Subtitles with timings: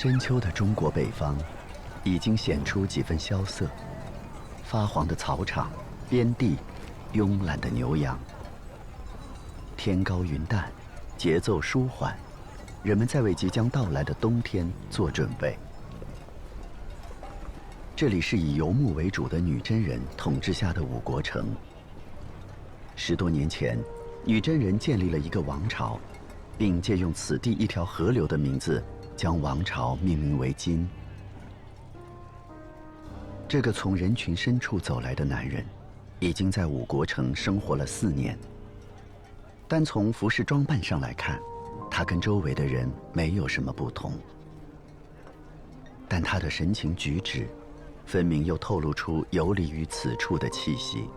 [0.00, 1.34] 深秋的中国北方，
[2.04, 3.68] 已经显出几分萧瑟。
[4.62, 5.72] 发黄的草场，
[6.08, 6.56] 边地，
[7.14, 8.16] 慵懒的牛羊。
[9.76, 10.70] 天高云淡，
[11.16, 12.16] 节奏舒缓，
[12.84, 15.58] 人们在为即将到来的冬天做准备。
[17.96, 21.44] 这里是以游牧为主的女真人统治下的五国城。
[22.94, 23.76] 十多年前，
[24.24, 25.98] 女真人建立了一个王朝，
[26.56, 28.80] 并借用此地一条河流的名字。
[29.18, 30.88] 将王朝命名为金。
[33.48, 35.66] 这个从人群深处走来的男人，
[36.20, 38.38] 已经在五国城生活了四年。
[39.66, 41.36] 单从服饰装扮上来看，
[41.90, 44.12] 他跟周围的人没有什么不同。
[46.06, 47.48] 但他的神情举止，
[48.06, 51.08] 分明又透露出游离于此处的气息。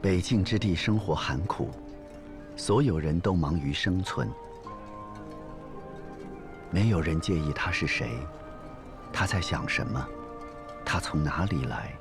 [0.00, 1.68] 北境之地生活寒苦，
[2.56, 4.30] 所有人都忙于生存。
[6.72, 8.18] 没有人介意他是谁，
[9.12, 10.08] 他在想什么，
[10.86, 11.92] 他从哪里来，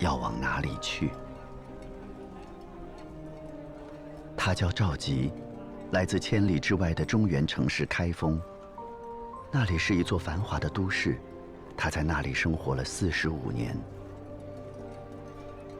[0.00, 1.10] 要往哪里去。
[4.36, 5.32] 他叫赵吉，
[5.92, 8.38] 来自千里之外的中原城市开封。
[9.50, 11.18] 那里是一座繁华的都市，
[11.74, 13.74] 他在那里生活了四十五年。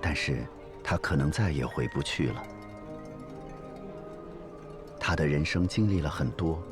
[0.00, 0.47] 但是，
[0.83, 2.42] 他可能再也回不去了。
[4.98, 6.62] 他的人生经历了很多，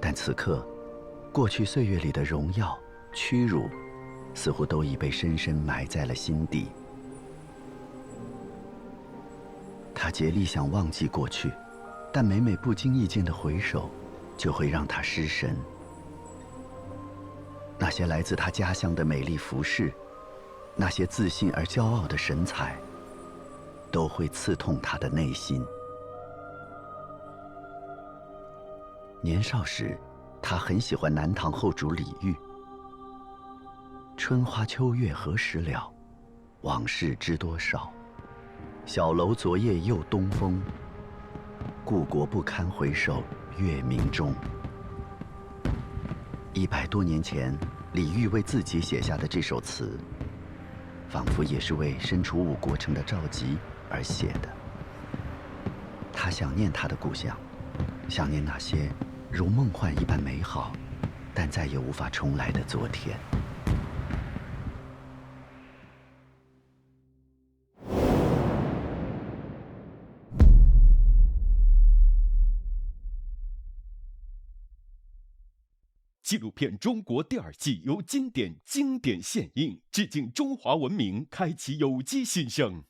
[0.00, 0.64] 但此刻。
[1.36, 2.78] 过去岁月里的荣耀、
[3.12, 3.68] 屈辱，
[4.32, 6.68] 似乎都已被深深埋在了心底。
[9.94, 11.52] 他竭力想忘记过去，
[12.10, 13.90] 但每每不经意间的回首，
[14.38, 15.54] 就会让他失神。
[17.78, 19.92] 那些来自他家乡的美丽服饰，
[20.74, 22.78] 那些自信而骄傲的神采，
[23.92, 25.62] 都会刺痛他的内心。
[29.20, 29.98] 年少时。
[30.48, 32.32] 他很喜欢南唐后主李煜。
[34.16, 35.92] 春花秋月何时了？
[36.60, 37.92] 往事知多少？
[38.84, 40.62] 小楼昨夜又东风。
[41.84, 43.24] 故国不堪回首
[43.58, 44.32] 月明中。
[46.54, 47.52] 一百多年前，
[47.94, 49.98] 李煜为自己写下的这首词，
[51.08, 53.58] 仿佛也是为身处五国城的赵佶
[53.90, 54.48] 而写的。
[56.12, 57.36] 他想念他的故乡，
[58.08, 58.88] 想念那些。
[59.36, 60.72] 如梦幻一般美好，
[61.34, 63.20] 但再也无法重来的昨天。
[76.22, 82.84] 纪录片《中国》第二季由经典经典献映，致敬中华文明，开启有机新生。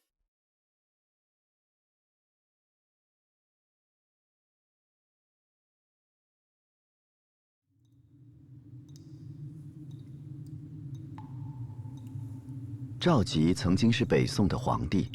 [13.06, 15.08] 赵佶曾经是北宋的皇帝，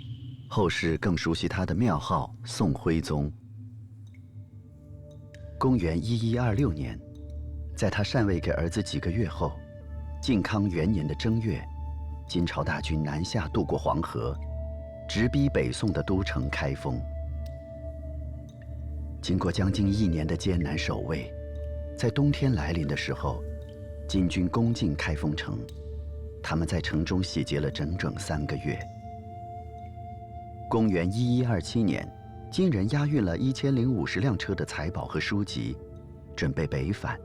[0.47, 3.29] 后世更熟悉他的庙号宋徽宗。
[5.59, 6.97] 公元一一二六年，
[7.75, 9.52] 在他禅位给儿子几个月后，
[10.22, 11.62] 靖康元年的正月，
[12.29, 14.34] 金朝大军南下渡过黄河，
[15.09, 16.97] 直逼北宋的都城开封。
[19.22, 21.29] 经过将近一年的艰难守卫，
[21.97, 23.44] 在冬天来临的时候，
[24.08, 25.59] 金军攻进开封城。
[26.41, 28.79] 他们在城中洗劫了整整三个月。
[30.69, 32.07] 公元一一二七年，
[32.50, 35.78] 金人押运了一千零五十辆车的财宝和书籍，
[36.35, 37.19] 准备北返。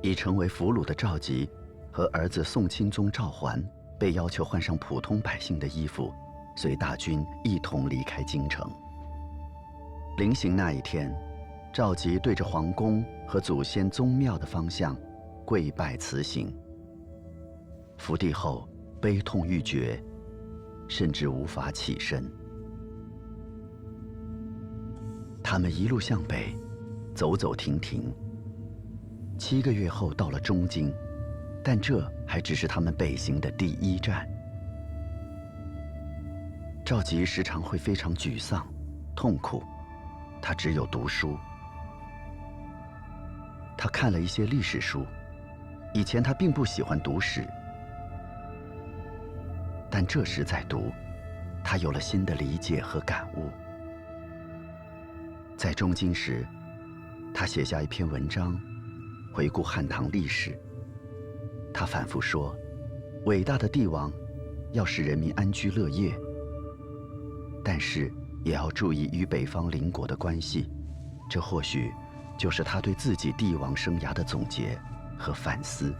[0.00, 1.48] 已成为俘虏的赵佶
[1.90, 3.60] 和儿子宋钦宗赵桓
[3.98, 6.12] 被要求换上普通百姓的衣服，
[6.56, 8.70] 随大军一同离开京城。
[10.16, 11.12] 临行那一天，
[11.72, 14.96] 赵佶对着皇宫和祖先宗庙的方向
[15.44, 16.54] 跪拜辞行。
[17.98, 18.66] 伏地后，
[19.02, 20.02] 悲痛欲绝，
[20.88, 22.24] 甚至无法起身。
[25.42, 26.54] 他们一路向北，
[27.14, 28.10] 走走停停。
[29.36, 30.94] 七个月后到了中京，
[31.62, 34.26] 但这还只是他们北行的第一站。
[36.84, 38.66] 赵佶时常会非常沮丧、
[39.14, 39.62] 痛苦，
[40.40, 41.36] 他只有读书。
[43.76, 45.04] 他看了一些历史书，
[45.94, 47.46] 以前他并不喜欢读史。
[49.90, 50.92] 但这时在读，
[51.64, 53.50] 他有了新的理解和感悟。
[55.56, 56.46] 在中京时，
[57.34, 58.58] 他写下一篇文章，
[59.32, 60.58] 回顾汉唐历史。
[61.74, 62.56] 他反复说
[63.26, 64.12] ：“伟大的帝王
[64.72, 66.16] 要使人民安居乐业，
[67.64, 68.12] 但是
[68.44, 70.68] 也要注意与北方邻国的关系，
[71.28, 71.92] 这或许
[72.38, 74.80] 就是他对自己帝王生涯的总结
[75.18, 75.94] 和反思。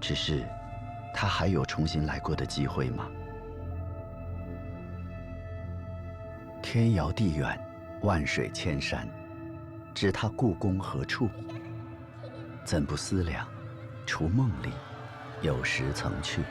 [0.00, 0.46] 只是，
[1.12, 3.06] 他还有重新来过的机会吗？
[6.62, 7.58] 天遥地远，
[8.02, 9.08] 万水千山，
[9.94, 11.28] 知他故宫何处？
[12.64, 13.46] 怎不思量？
[14.06, 14.70] 除梦里，
[15.40, 16.42] 有时曾去。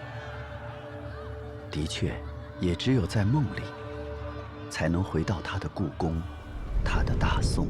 [1.69, 2.15] 的确，
[2.59, 3.62] 也只有在梦里，
[4.69, 6.21] 才能回到他的故宫，
[6.83, 7.68] 他的大宋。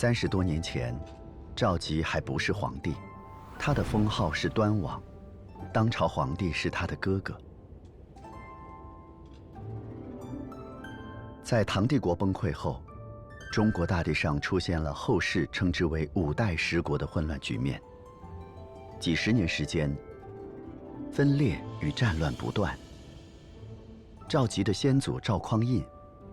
[0.00, 0.98] 三十多年前，
[1.54, 2.94] 赵佶还不是皇帝，
[3.58, 4.98] 他的封号是端王，
[5.74, 7.36] 当朝皇帝是他的哥哥。
[11.42, 12.80] 在唐帝国崩溃后，
[13.52, 17.78] 中国大地上出现了后世称之为五代十国的混乱局面。
[18.98, 19.94] 几十年时间，
[21.12, 22.74] 分裂与战乱不断。
[24.26, 25.84] 赵佶的先祖赵匡胤，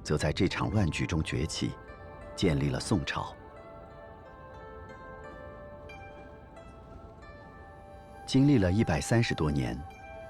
[0.05, 1.71] 则在这场乱局中崛起，
[2.33, 3.35] 建立了宋朝。
[8.27, 9.81] 经历了一百三十多年，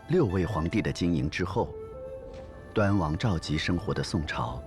[0.09, 1.73] 六位皇帝的经营之后，
[2.71, 4.61] 端王赵佶生活的宋朝，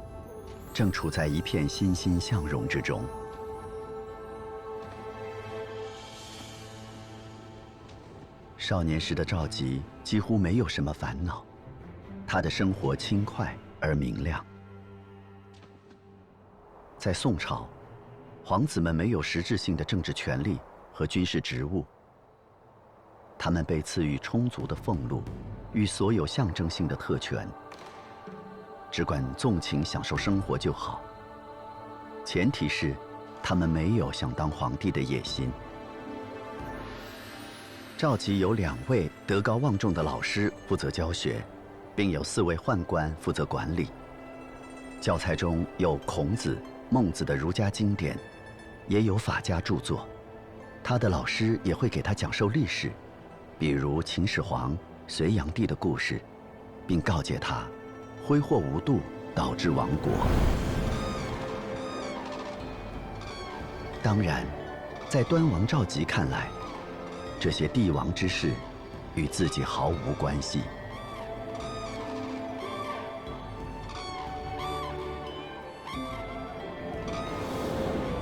[0.75, 3.05] 正处在一片欣欣向荣之中。
[8.59, 11.45] 少年时的赵佶几乎没有什么烦恼，
[12.27, 14.45] 他的生活轻快而明亮。
[16.99, 17.69] 在宋朝，
[18.43, 20.59] 皇子们没有实质性的政治权利
[20.93, 21.87] 和军事职务。
[23.43, 25.23] 他们被赐予充足的俸禄
[25.73, 27.49] 与所有象征性的特权，
[28.91, 31.01] 只管纵情享受生活就好。
[32.23, 32.95] 前提是，
[33.43, 35.51] 他们没有想当皇帝的野心。
[37.97, 41.43] 赵佶有两位德高望重的老师负责教学，
[41.97, 43.89] 并有四位宦官负责管理。
[45.01, 46.59] 教材中有孔子、
[46.91, 48.19] 孟子的儒家经典，
[48.87, 50.07] 也有法家著作。
[50.85, 52.93] 他的老师也会给他讲授历史。
[53.61, 54.75] 比如秦始皇、
[55.07, 56.19] 隋炀帝的故事，
[56.87, 57.63] 并告诫他，
[58.27, 59.01] 挥霍无度
[59.35, 60.11] 导致亡国。
[64.03, 64.47] 当然，
[65.11, 66.49] 在端王赵佶看来，
[67.39, 68.51] 这些帝王之事
[69.15, 70.63] 与自己毫无关系。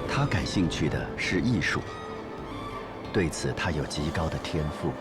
[0.09, 1.81] 他感兴趣的是艺术，
[3.13, 4.93] 对此他有极高的天赋。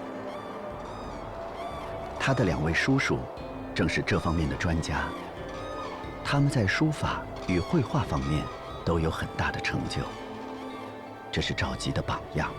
[2.27, 3.19] 他的两位叔叔，
[3.73, 5.07] 正是这方面的专家。
[6.25, 8.43] 他们在书法与绘画方面
[8.83, 10.01] 都有很大的成就，
[11.31, 12.51] 这是赵佶的榜样。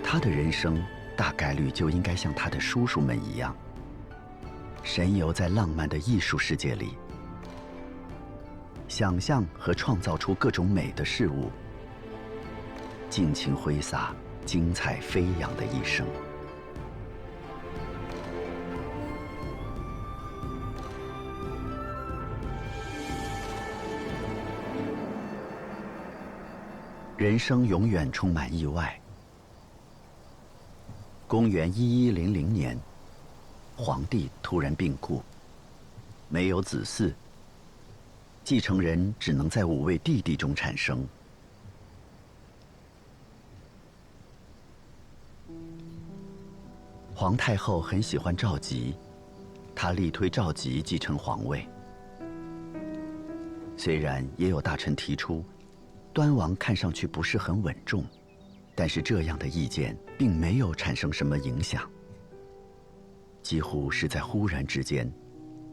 [0.00, 0.80] 他的人生
[1.16, 3.52] 大概率就应该像他的叔叔们一样，
[4.84, 6.96] 神游在浪漫的艺术世界里，
[8.86, 11.50] 想象和创造出各种美的事物。
[13.16, 16.06] 尽情挥洒，精彩飞扬的一生。
[27.16, 29.00] 人生永远充满意外。
[31.26, 32.78] 公元一一零零年，
[33.78, 35.22] 皇帝突然病故，
[36.28, 37.14] 没有子嗣，
[38.44, 41.02] 继承人只能在五位弟弟中产生。
[47.18, 48.94] 皇太后很喜欢赵佶，
[49.74, 51.66] 她力推赵佶继承皇位。
[53.74, 55.42] 虽然也有大臣提出，
[56.12, 58.04] 端王看上去不是很稳重，
[58.74, 61.90] 但是这样的意见并没有产生什么影响。
[63.42, 65.10] 几乎是在忽然之间，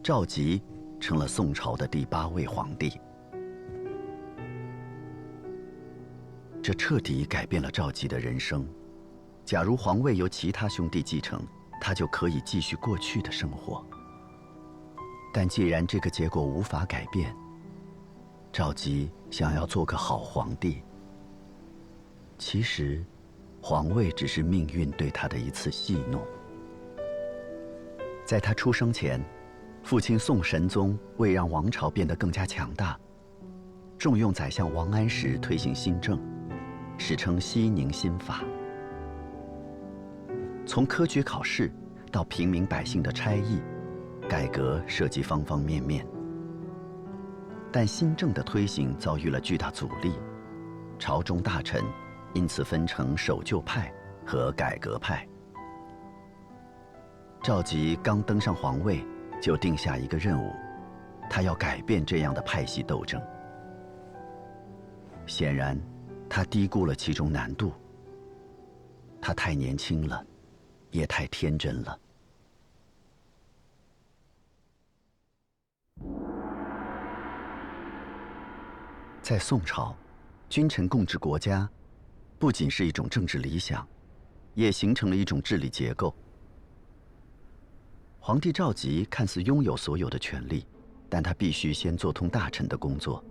[0.01, 0.61] 赵佶
[0.97, 2.93] 成了宋朝的第八位皇帝。
[6.61, 8.65] 这彻底改变了赵佶的人生。
[9.45, 11.41] 假如皇位由其他兄弟继承，
[11.81, 13.85] 他就可以继续过去的生活。
[15.33, 17.35] 但既然这个结果无法改变，
[18.51, 20.81] 赵佶想要做个好皇帝。
[22.37, 23.03] 其实，
[23.61, 26.21] 皇位只是命运对他的一次戏弄。
[28.25, 29.21] 在他出生前，
[29.83, 32.97] 父亲宋神宗为让王朝变得更加强大，
[33.97, 36.17] 重用宰相王安石推行新政，
[36.97, 38.41] 史称西宁新法。
[40.65, 41.71] 从科举考试
[42.11, 43.61] 到平民百姓的差役，
[44.29, 46.05] 改革涉及方方面面。
[47.71, 50.13] 但新政的推行遭遇了巨大阻力，
[50.97, 51.81] 朝中大臣
[52.33, 53.91] 因此分成守旧派
[54.25, 55.27] 和改革派。
[57.41, 59.05] 赵佶刚登上皇位，
[59.41, 60.53] 就定下一个任务，
[61.29, 63.21] 他要改变这样的派系斗争。
[65.25, 65.77] 显然，
[66.29, 67.73] 他低估了其中难度。
[69.19, 70.25] 他太年轻了，
[70.93, 71.99] 也太天真了。
[79.23, 79.95] 在宋朝，
[80.49, 81.67] 君臣共治国家，
[82.37, 83.85] 不仅是一种政治理想，
[84.53, 86.13] 也形成了一种治理结构。
[88.19, 90.67] 皇帝赵佶看似拥有所有的权利，
[91.09, 93.23] 但他必须先做通大臣的工作，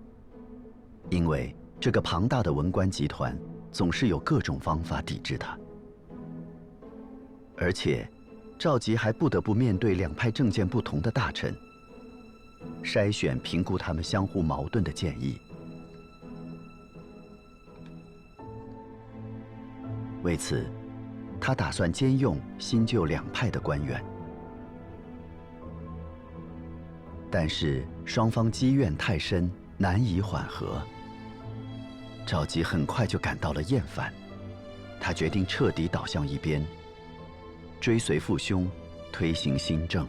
[1.10, 3.38] 因为这个庞大的文官集团
[3.70, 5.56] 总是有各种方法抵制他。
[7.62, 8.08] 而且，
[8.58, 11.54] 赵佶还不得不面对两派政见不同的大臣，
[12.82, 15.40] 筛选、评估他们相互矛盾的建议。
[20.24, 20.66] 为此，
[21.40, 24.04] 他打算兼用新旧两派的官员，
[27.30, 30.82] 但是双方积怨太深，难以缓和。
[32.26, 34.12] 赵佶很快就感到了厌烦，
[35.00, 36.64] 他决定彻底倒向一边，
[37.82, 38.70] 追随父兄，
[39.10, 40.06] 推行新政。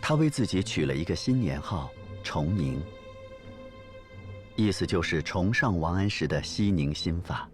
[0.00, 1.90] 他为自己取了一个新年号
[2.24, 2.82] “崇宁”，
[4.56, 7.46] 意思就是崇尚王安石的西宁新法。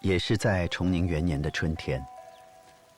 [0.00, 2.04] 也是在崇宁元年的春天，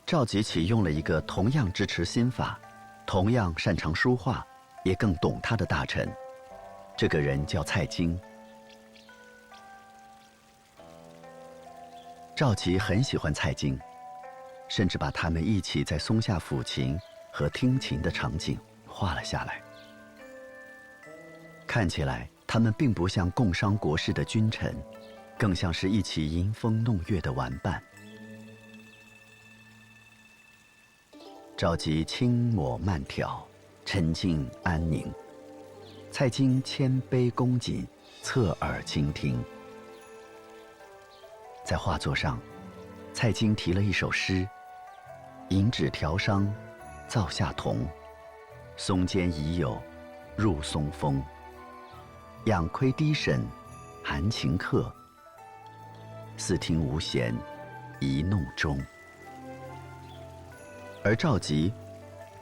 [0.05, 2.59] 赵佶启用了一个同样支持新法、
[3.07, 4.47] 同样擅长书画、
[4.85, 6.11] 也更懂他的大臣。
[6.97, 8.19] 这个人叫蔡京。
[12.37, 13.79] 赵佶很喜欢蔡京，
[14.69, 16.99] 甚至把他们一起在松下抚琴
[17.33, 19.63] 和听琴的场景画了下来。
[21.67, 24.77] 看起来，他们并不像共商国事的君臣。
[25.39, 27.83] 更像是一起吟风弄月的玩伴。
[31.63, 33.41] 召集轻抹慢挑，
[33.85, 35.05] 沉静安宁；
[36.11, 37.87] 蔡京谦卑恭谨，
[38.21, 39.41] 侧耳倾听。
[41.65, 42.37] 在画作上，
[43.13, 44.45] 蔡京题了一首诗
[45.51, 46.53] ：“银指调商，
[47.07, 47.77] 灶下同；
[48.77, 49.81] 松间已有，
[50.35, 51.23] 入松风。
[52.47, 53.41] 仰窥低沈，
[54.03, 54.93] 含情客。”
[56.37, 57.33] 似听无弦，
[58.01, 58.85] 一弄钟。
[61.05, 61.73] 而赵佶，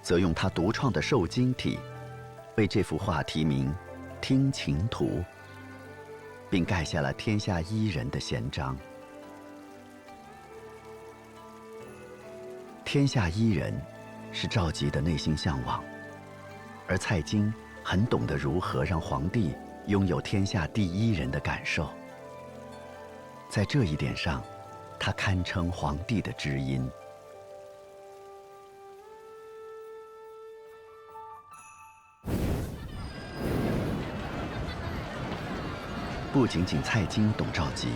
[0.02, 1.78] 则用他独创的瘦金体，
[2.56, 3.68] 为这幅画题名
[4.20, 5.06] 《听琴图》，
[6.50, 8.76] 并盖下了“天下伊人”的闲章。
[12.84, 13.80] 天下伊人，
[14.30, 15.82] 是赵佶的内心向往，
[16.86, 17.52] 而蔡京
[17.82, 19.54] 很懂得如何让皇帝
[19.86, 21.88] 拥有天下第一人的感受。
[23.48, 24.44] 在这一点上，
[24.98, 26.86] 他堪称皇帝的知音。
[36.40, 37.88] 不仅仅蔡京懂赵佶，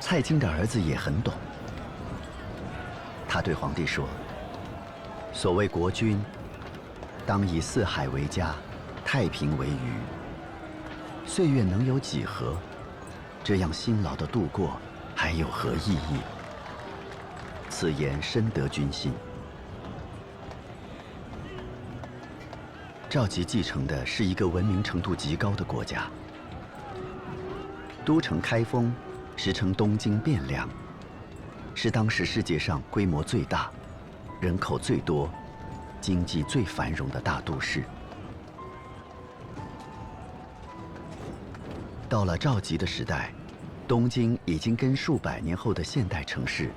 [0.00, 1.32] 蔡京的儿子也很懂。
[3.28, 4.08] 他对皇帝说
[5.32, 6.20] ：“所谓国君，
[7.24, 8.56] 当以四海为家，
[9.04, 11.28] 太平为余。
[11.28, 12.56] 岁月能有几何？”
[13.44, 14.76] 这样辛劳的度过，
[15.14, 16.18] 还有何意义？
[17.70, 19.12] 此言深得军心。
[23.08, 26.02] 赵佶继承的是一个文明程度极高的国家，
[28.08, 28.90] 都城开封，
[29.36, 30.66] 时称东京汴梁，
[31.74, 33.70] 是当时世界上规模最大、
[34.40, 35.30] 人口最多、
[36.00, 37.84] 经济最繁荣的大都市。
[42.08, 43.30] 到了赵佶的时代，
[43.86, 46.70] 东京已经跟数百年后的现代城市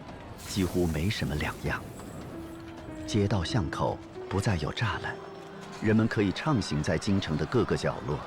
[0.50, 1.82] 几乎没什么两样。
[3.08, 3.98] 街道巷口
[4.30, 5.16] 不再有栅栏，
[5.82, 8.20] 人们可以畅行在京城的各个角落。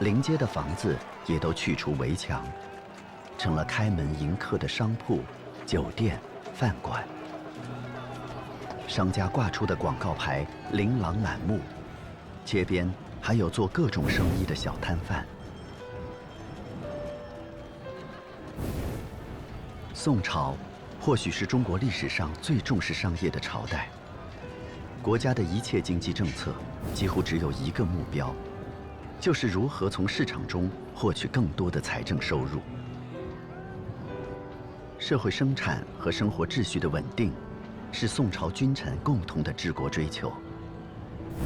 [0.00, 2.44] 临街的房子也都去除围墙，
[3.38, 5.20] 成了开门迎客的商铺、
[5.64, 6.20] 酒店、
[6.54, 7.02] 饭馆。
[8.86, 11.60] 商家挂出的广告牌琳琅满目，
[12.44, 12.92] 街边。
[13.24, 15.24] 还有做各种生意的小摊贩。
[19.94, 20.56] 宋朝
[21.00, 23.88] 或许是中国历史上最重视商业的朝代。
[25.00, 26.52] 国家的一切经济政策
[26.94, 28.34] 几乎只有一个目标，
[29.22, 32.60] 就是如何从市场中获取更多的财政收入。
[34.98, 37.32] 社会生产和生活秩序的稳定，
[37.92, 40.32] 是宋朝君臣共同的治国追求。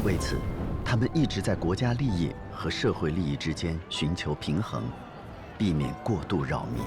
[0.06, 0.38] 为此，
[0.86, 4.82] 他们一直在国家利益和社会利益之间寻求平衡，
[5.58, 6.82] 避免过度扰民。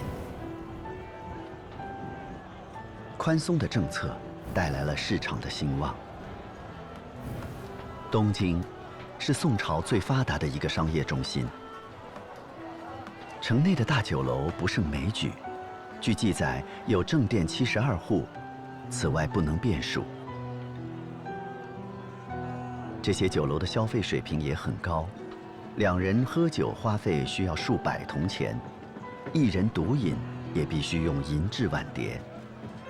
[3.16, 4.18] 宽松的政策
[4.56, 5.94] 带来了市场的兴旺。
[8.10, 8.60] 东京
[9.20, 11.46] 是宋朝最发达的一个商业中心，
[13.42, 15.34] 城内的大酒楼不胜枚举，
[16.00, 18.26] 据记载有正店七十二户，
[18.90, 20.06] 此外不能遍数。
[23.02, 25.06] 这些酒楼的消费水平也很高，
[25.76, 28.58] 两人喝酒花费需要数百铜钱，
[29.34, 30.16] 一人独饮
[30.54, 32.22] 也必须用银质碗碟，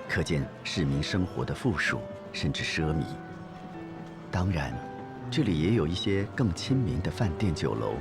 [0.08, 2.00] 可见市民生活的富庶
[2.32, 3.04] 甚至奢靡。
[4.30, 4.72] 当然，
[5.30, 7.94] 这里也有一些更亲民的饭店酒楼，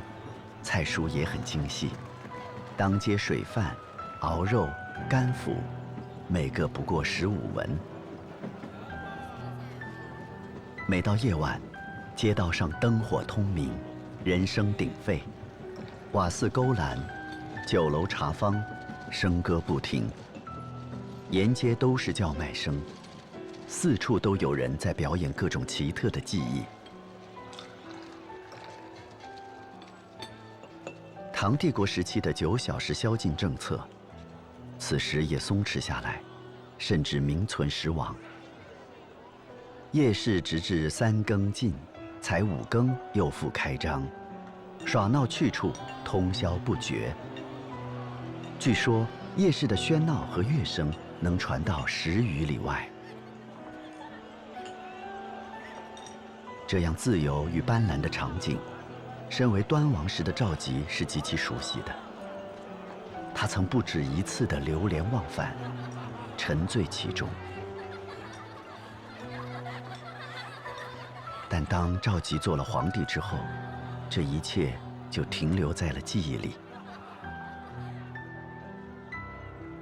[0.63, 1.91] 菜蔬也很精细，
[2.75, 3.75] 当街水饭、
[4.21, 4.67] 熬肉、
[5.07, 5.55] 干腐，
[6.27, 7.69] 每个不过十五文。
[10.88, 11.59] 每到夜晚。
[12.15, 13.71] 街道上灯火通明，
[14.25, 15.21] 人声鼎沸，
[16.12, 17.00] 瓦肆勾栏，
[17.65, 18.62] 酒楼茶坊，
[19.09, 20.05] 笙歌不停。
[21.29, 22.77] 沿街都是叫卖声，
[23.69, 26.63] 四处都有人在表演各种奇特的技艺。
[31.41, 33.79] 唐帝国时期的九小时宵禁政策，
[34.77, 36.22] 此时也松弛下来，
[36.77, 38.13] 甚至名存实亡。
[39.91, 41.74] 夜市直至三更尽。
[42.19, 44.05] 才五更又复开张，
[44.86, 45.72] 耍闹去处
[46.03, 47.15] 通宵不绝。
[48.60, 52.85] 据说夜市的喧闹和乐声能传到十余里外。
[56.68, 58.59] 这样自由与斑斓的场景，
[59.29, 61.96] 身为端王时的赵佶是极其熟悉的。
[63.33, 65.55] 他曾不止一次的流连忘返，
[66.35, 67.29] 沉醉其中。
[71.48, 73.37] 但当赵佶做了皇帝之后，
[74.09, 74.74] 这一切
[75.09, 76.55] 就停留在了记忆里。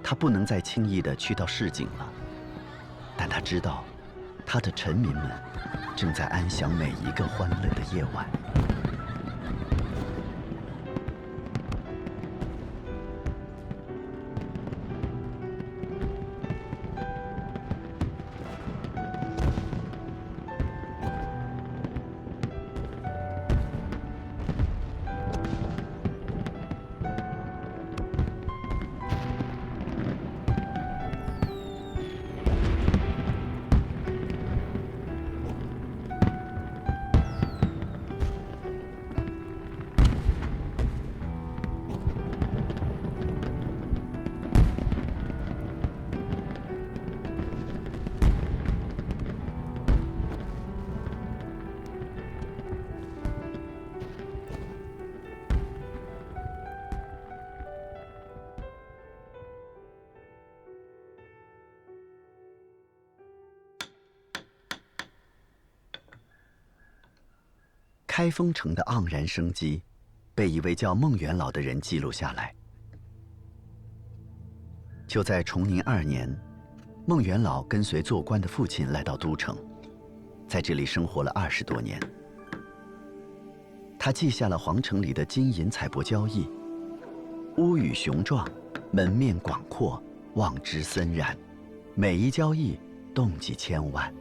[0.03, 2.07] 他不能再轻易的去到市井了，
[3.17, 3.83] 但他知道，
[4.45, 5.31] 他的臣民们
[5.95, 8.25] 正在安享每一个欢乐的夜晚。
[68.37, 69.81] 丰城的盎然生机，
[70.35, 72.53] 被一位叫孟元老的人记录下来。
[75.07, 76.29] 就在崇宁二年，
[77.07, 79.57] 孟元老跟随做官的父亲来到都城，
[80.47, 81.99] 在这里生活了二十多年。
[83.97, 86.47] 他记下了皇城里的金银彩帛交易，
[87.57, 88.47] 屋宇雄壮，
[88.91, 89.99] 门面广阔，
[90.35, 91.35] 望之森然，
[91.95, 92.79] 每一交易
[93.15, 94.13] 动几千万。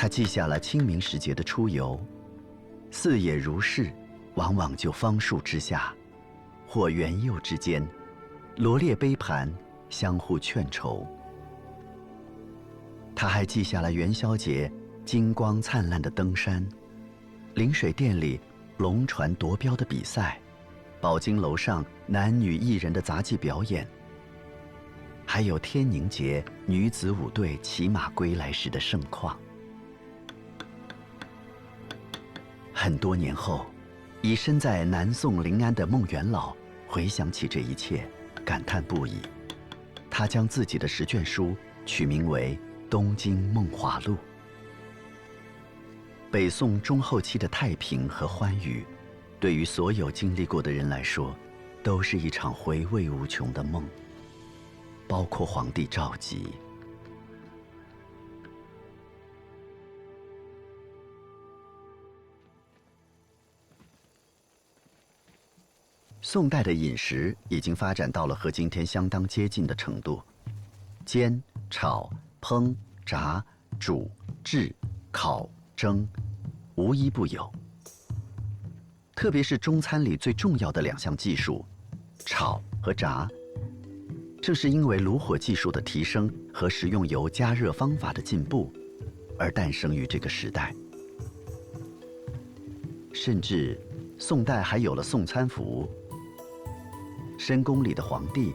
[0.00, 2.00] 他记下了清明时节的出游，
[2.90, 3.92] 四野如是，
[4.34, 5.94] 往往就方树之下，
[6.66, 7.86] 或园柚之间，
[8.56, 9.52] 罗列杯盘，
[9.90, 11.06] 相互劝酬。
[13.14, 14.72] 他还记下了元宵节
[15.04, 16.66] 金光灿烂的登山，
[17.52, 18.40] 临水殿里
[18.78, 20.40] 龙船夺标的比赛，
[20.98, 23.86] 宝经楼上男女艺人的杂技表演，
[25.26, 29.38] 还有天宁节女子舞队骑马归来时的盛况。
[32.82, 33.66] 很多年后，
[34.22, 36.56] 已身在南宋临安的孟元老
[36.88, 38.08] 回想起这一切，
[38.42, 39.18] 感叹不已。
[40.08, 44.14] 他将自己的十卷书取名为《东京梦华录》。
[46.30, 48.82] 北宋中后期的太平和欢愉，
[49.38, 51.36] 对于所有经历过的人来说，
[51.82, 53.84] 都是一场回味无穷的梦，
[55.06, 56.46] 包括皇帝赵佶。
[66.22, 70.20] 宋代的饮食已经发展到了和今天相当接近的程度，
[71.06, 72.10] 煎、炒、
[72.42, 72.74] 烹、
[73.06, 73.42] 炸、
[73.78, 74.10] 煮、
[74.44, 74.74] 制、
[75.10, 76.06] 烤、蒸，
[76.74, 77.50] 无一不有。
[79.14, 81.64] 特别是中餐里最重要的两项技术，
[82.18, 83.26] 炒和炸，
[84.42, 88.70] 正是因为炉火技术的提升和食用油加热方法的进步，
[89.38, 90.74] 而诞生于这个时代。
[93.14, 93.80] 甚至，
[94.18, 95.90] 宋代还有了送餐服务。
[97.42, 98.52] 深宫里的皇帝，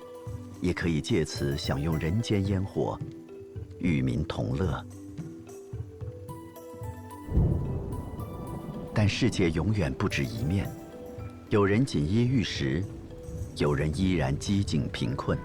[0.61, 2.95] 也可以借此享用人间烟火，
[3.79, 4.85] 与民同乐。
[8.93, 10.71] 但世界永远不止一面，
[11.49, 12.85] 有人锦衣玉食，
[13.57, 15.35] 有人依然饥馑贫困。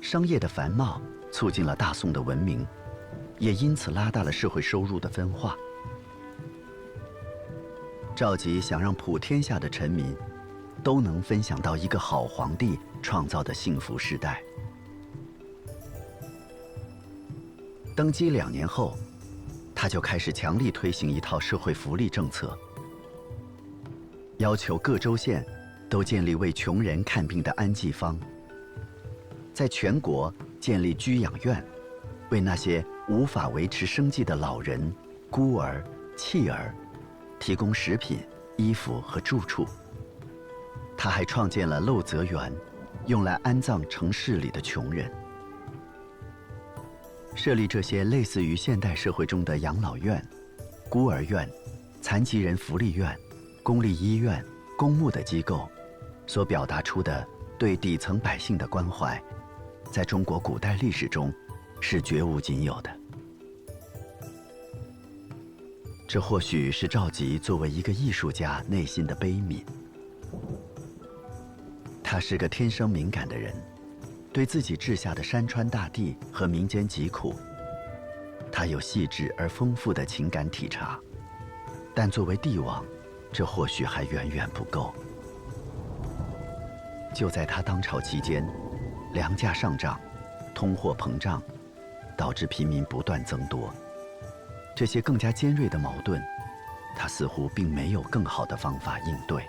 [0.00, 1.00] 商业的繁茂
[1.30, 2.66] 促进了大宋的文明，
[3.38, 5.56] 也因此拉大了社会收入的分化。
[8.16, 10.12] 赵佶想让普天下的臣民。
[10.82, 14.42] 都能分享到一个好皇帝创造的幸福时代。
[17.94, 18.96] 登基两年后，
[19.74, 22.56] 他就开始强力推行一套社会福利政策，
[24.38, 25.44] 要求各州县
[25.88, 28.18] 都建立为穷人看病的安济坊，
[29.52, 31.62] 在全国建立居养院，
[32.30, 34.92] 为那些无法维持生计的老人、
[35.30, 35.84] 孤儿、
[36.16, 36.74] 弃儿
[37.38, 38.18] 提供食品、
[38.56, 39.66] 衣服和住处。
[40.96, 42.52] 他还创建了陋泽园，
[43.06, 45.10] 用来安葬城市里的穷人。
[47.34, 50.22] 设立这些类似于现代社会中的养老院、
[50.88, 51.50] 孤儿院、
[52.00, 53.18] 残疾人福利院、
[53.62, 54.44] 公立医院、
[54.76, 55.68] 公墓的机构，
[56.26, 57.26] 所表达出的
[57.58, 59.20] 对底层百姓的关怀，
[59.90, 61.32] 在中国古代历史中
[61.80, 62.90] 是绝无仅有的。
[66.06, 69.64] 这或许是赵佶作为一个艺术家内心的悲悯。
[72.12, 73.50] 他是个天生敏感的人，
[74.34, 77.34] 对自己治下的山川大地和民间疾苦，
[78.52, 81.00] 他有细致而丰富的情感体察。
[81.94, 82.84] 但作为帝王，
[83.32, 84.94] 这或许还远远不够。
[87.14, 88.46] 就在他当朝期间，
[89.14, 89.98] 粮价上涨，
[90.54, 91.42] 通货膨胀，
[92.14, 93.72] 导致平民不断增多。
[94.76, 96.22] 这些更加尖锐的矛盾，
[96.94, 99.42] 他似乎并没有更好的方法应对。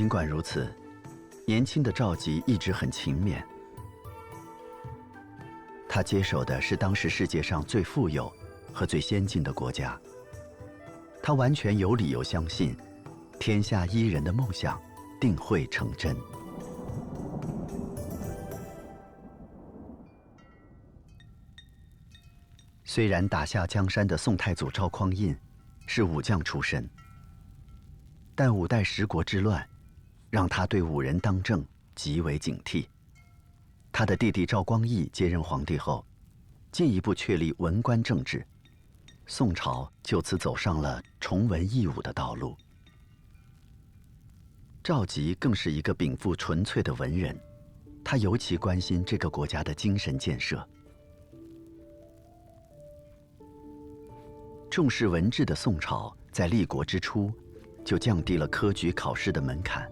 [0.00, 0.74] 尽管如此，
[1.46, 3.38] 年轻的赵佶一直很勤勉。
[5.86, 8.32] 他接手的是当时世界上最富有
[8.72, 10.00] 和最先进的国家。
[11.22, 12.74] 他完全有理由相信，
[13.38, 14.80] 天下一人的梦想
[15.20, 16.16] 定会成真。
[22.84, 25.36] 虽然打下江山的宋太祖赵匡胤
[25.86, 26.88] 是武将出身，
[28.34, 29.62] 但五代十国之乱。
[30.30, 31.62] 让他对五人当政
[31.94, 32.86] 极为警惕。
[33.92, 36.06] 他的弟弟赵光义接任皇帝后，
[36.70, 38.46] 进一步确立文官政治，
[39.26, 42.56] 宋朝就此走上了崇文抑武的道路。
[44.82, 47.38] 赵佶更是一个禀赋纯粹的文人，
[48.04, 50.66] 他尤其关心这个国家的精神建设。
[54.70, 57.32] 重视文治的宋朝，在立国之初，
[57.84, 59.90] 就降低了科举考试的门槛。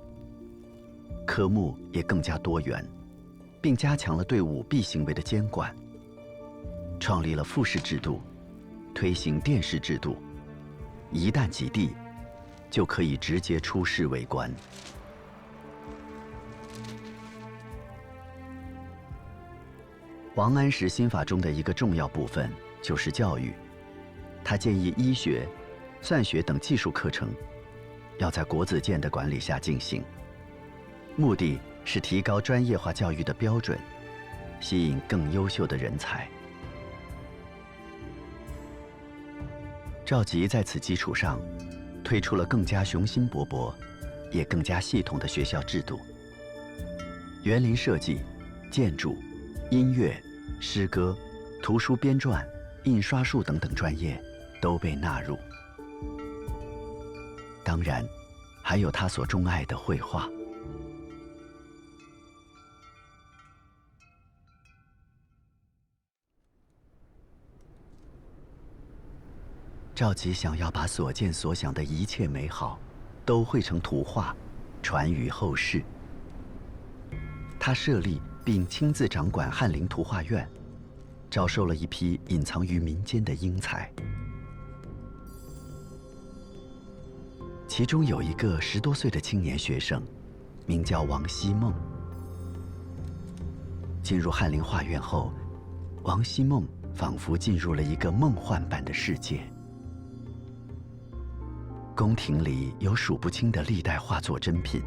[1.28, 2.82] 科目也更加多元，
[3.60, 5.76] 并加强了对舞弊行为的监管，
[6.98, 8.22] 创立了复试制度，
[8.94, 10.16] 推行殿试制度，
[11.12, 11.90] 一旦及第，
[12.70, 14.50] 就可以直接出仕为官。
[20.34, 23.52] 王安石新法中的一个重要部分就是教育，
[24.42, 25.46] 他建议医学、
[26.00, 27.28] 算学等技术课程
[28.18, 30.02] 要在国子监的管理下进行。
[31.18, 33.76] 目的是提高专业化教育的标准，
[34.60, 36.28] 吸引更优秀的人才。
[40.06, 41.40] 赵佶在此基础上，
[42.04, 43.74] 推出了更加雄心勃勃，
[44.30, 45.98] 也更加系统的学校制度。
[47.42, 48.20] 园林设计、
[48.70, 49.16] 建筑、
[49.72, 50.16] 音乐、
[50.60, 51.18] 诗歌、
[51.60, 52.46] 图书编撰、
[52.84, 54.22] 印刷术等等专业
[54.62, 55.36] 都被纳入。
[57.64, 58.06] 当然，
[58.62, 60.28] 还有他所钟爱的绘画。
[69.98, 72.78] 赵佶想要把所见所想的一切美好，
[73.26, 74.32] 都绘成图画，
[74.80, 75.82] 传于后世。
[77.58, 80.48] 他设立并亲自掌管翰林图画院，
[81.28, 83.92] 招收了一批隐藏于民间的英才。
[87.66, 90.00] 其中有一个十多岁的青年学生，
[90.64, 91.74] 名叫王希孟。
[94.00, 95.32] 进入翰林画院后，
[96.04, 99.40] 王希孟仿佛进入了一个梦幻般的世界。
[101.98, 104.80] 宫廷里有数不清的历代画作珍品，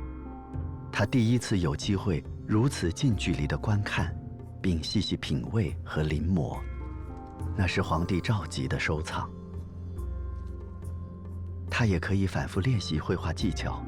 [0.93, 4.15] 他第一次有机会如此近距离的观看，
[4.61, 6.57] 并细细品味和临摹，
[7.53, 9.29] 那是皇帝赵佶的收藏。
[11.69, 13.83] 他也可以反复练习绘画技巧，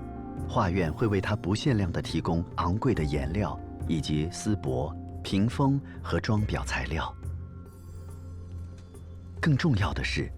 [0.45, 3.57] 画院会为他不限量地提供昂贵的颜料
[3.87, 7.09] 以及丝帛、屏风和装裱材料。
[9.39, 10.29] 更重要的是。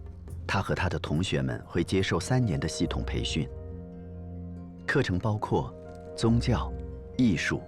[0.48, 3.50] 他和他的同学们会接受三年的系统培训，
[4.86, 5.74] 课程包括
[6.16, 6.72] 宗教、
[7.18, 7.62] 艺术、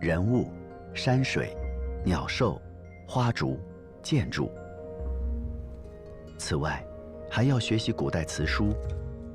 [0.00, 0.50] 人物、
[0.94, 1.56] 山水、
[2.04, 2.60] 鸟兽、
[3.06, 3.58] 花竹、
[4.02, 4.50] 建筑。
[6.38, 6.82] 此外，
[7.28, 8.72] 还要学习古代词书，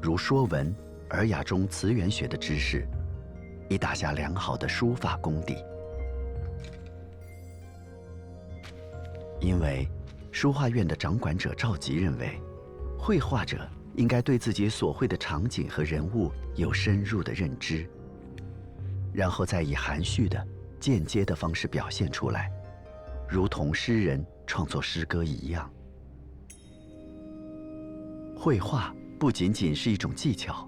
[0.01, 0.67] 如《说文》
[1.09, 2.87] 《尔雅》中词源学的知识，
[3.69, 5.57] 以打下良好的书法功底。
[9.41, 9.87] 因为
[10.31, 12.39] 书画院的掌管者赵佶认为。
[13.05, 17.87] 绘画者应该对自己所绘的场景和人物有深入的认知，
[19.13, 20.43] 然后再以含蓄的、
[20.79, 22.51] 间接的方式表现出来，
[23.29, 25.71] 如同诗人创作诗歌一样。
[28.35, 30.67] 绘画不仅仅是一种技巧，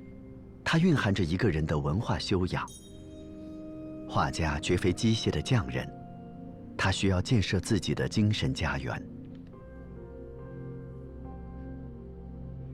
[0.63, 2.63] 它蕴含着一个人的文化修养。
[4.07, 5.91] 画家绝非机械的匠人，
[6.77, 9.16] 他需要建设自己的精神家园。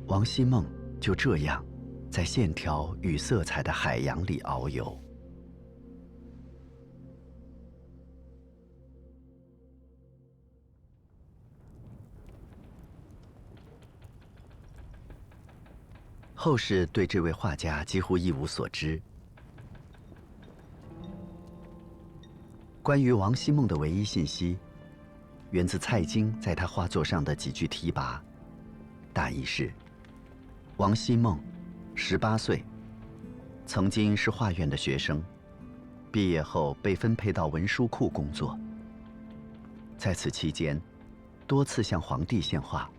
[0.07, 0.65] 王希孟
[0.99, 1.65] 就这样，
[2.11, 4.99] 在线条与色彩的海洋里遨游。
[16.35, 19.01] 后世对这位画家几乎一无所知。
[22.81, 24.57] 关于王希孟的唯一信息，
[25.51, 28.19] 源自蔡京在他画作上的几句题跋，
[29.13, 29.73] 大意是。
[30.84, 31.39] 王希孟，
[31.96, 32.62] 十八岁，
[33.65, 35.24] 曾经是画院的学生，
[36.12, 38.60] 毕业后被分配到文书库工作。
[39.98, 40.78] 在此期间，
[41.48, 42.91] 多次向皇帝献画。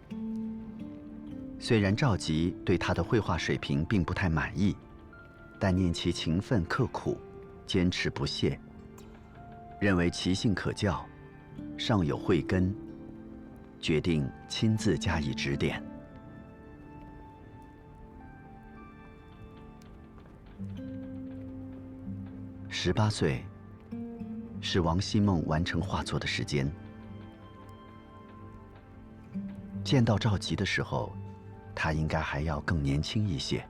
[1.58, 4.74] 虽然赵佶对他的绘画水平并不太满意，
[5.60, 7.18] 但念其勤奋刻苦，
[7.66, 8.58] 坚持不懈，
[9.78, 11.04] 认为其性可教，
[11.76, 12.74] 尚有慧根，
[13.78, 15.82] 决定亲自加以指点。
[22.76, 23.42] 十八岁，
[24.60, 26.70] 是王希孟完成画作的时间。
[29.84, 31.14] 见到赵佶的时候，
[31.72, 33.64] 他应该还要更年轻一些。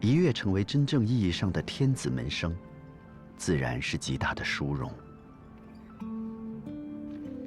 [0.00, 2.54] 一跃成为真正意义上的天子门生，
[3.36, 4.90] 自然是极大的殊荣。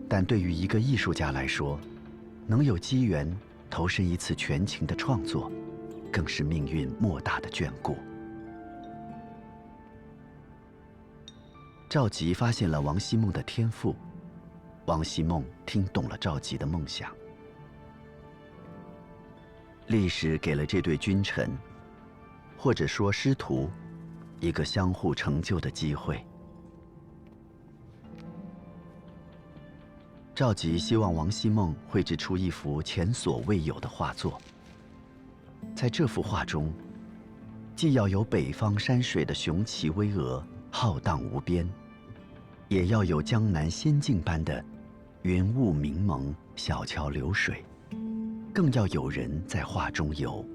[0.10, 1.80] 但对于一个艺术家来说，
[2.46, 3.36] 能有机缘
[3.70, 5.50] 投身一次全情的创作，
[6.12, 7.98] 更是命运莫大的眷顾。
[11.90, 13.96] 赵佶发现了王希孟的天赋，
[14.88, 17.10] 王希孟听懂了赵佶的梦想。
[19.88, 21.50] 历史给了这对君臣，
[22.58, 23.70] 或者说师徒，
[24.42, 26.22] 一个相互成就的机会。
[30.36, 34.38] 赵佶希望王希孟绘制出一幅前所未有的画作。
[35.74, 36.70] 在这幅画中，
[37.78, 40.44] 既要有北方山水的雄奇巍峨。
[40.80, 41.68] 浩荡无边，
[42.68, 44.64] 也要有江南仙境般的
[45.24, 47.66] 云雾明蒙、小桥流水，
[48.54, 50.46] 更要有人在画中游。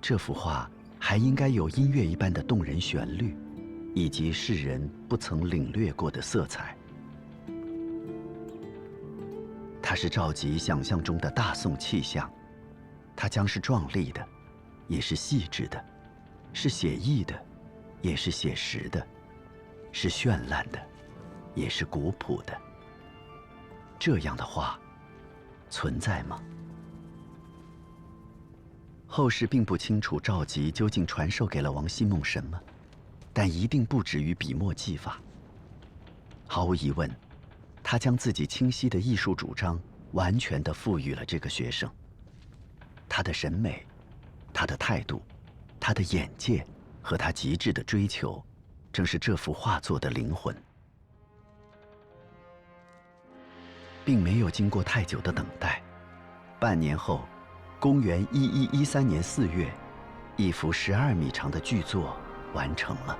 [0.00, 3.36] 这幅画还应该有音乐一般的动人旋律，
[3.92, 6.76] 以及世人不曾领略过的色彩。
[9.82, 12.30] 它是赵佶想象中的大宋气象，
[13.16, 14.24] 它将是壮丽的，
[14.86, 15.84] 也是细致的，
[16.52, 17.34] 是写意的。
[18.02, 19.06] 也是写实的，
[19.92, 20.78] 是绚烂的，
[21.54, 22.60] 也是古朴的。
[23.98, 24.78] 这样的画
[25.70, 26.42] 存在吗？
[29.06, 32.60] 后世并不清楚赵佶究竟传授给了王希孟什么，
[33.32, 35.20] 但一定不止于笔墨技法。
[36.48, 37.10] 毫无疑问，
[37.82, 39.80] 他将自己清晰的艺术主张
[40.12, 41.88] 完全的赋予了这个学生。
[43.08, 43.86] 他的审美，
[44.52, 45.22] 他的态度，
[45.78, 46.66] 他的眼界。
[47.02, 48.42] 和他极致的追求，
[48.92, 50.56] 正是这幅画作的灵魂。
[54.04, 55.82] 并没有经过太久的等待，
[56.58, 57.24] 半年后，
[57.78, 59.72] 公元一一一三年四月，
[60.36, 62.16] 一幅十二米长的巨作
[62.52, 63.18] 完成了。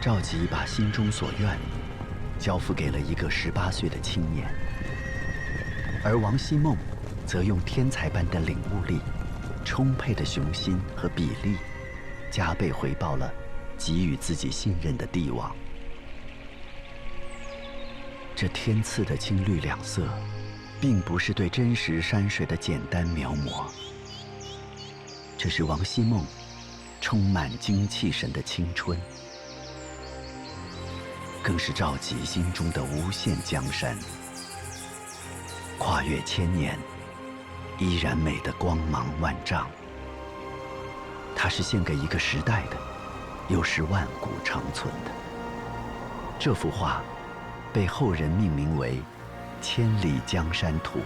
[0.00, 1.58] 赵佶把心中所愿
[2.38, 4.48] 交付给了一个十八岁的青年，
[6.02, 6.76] 而王希孟
[7.26, 8.98] 则用天才般的领悟力、
[9.64, 11.56] 充沛的雄心和比例，
[12.30, 13.32] 加倍回报了
[13.76, 15.54] 给予自己信任的帝王。
[18.34, 20.08] 这天赐的青绿两色，
[20.80, 23.66] 并不是对真实山水的简单描摹，
[25.36, 26.24] 这是王希孟
[27.02, 28.98] 充满精气神的青春。
[31.42, 33.98] 更是赵佶心中的无限江山，
[35.80, 36.78] 跨越千年，
[37.78, 39.66] 依然美得光芒万丈。
[41.34, 42.76] 它是献给一个时代的，
[43.48, 45.10] 又是万古长存的。
[46.38, 47.00] 这幅画
[47.72, 48.96] 被后人命名为
[49.64, 50.98] 《千里江山图》。